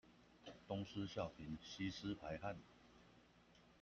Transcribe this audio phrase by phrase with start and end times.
[0.67, 2.57] 東施效顰，吸濕排汗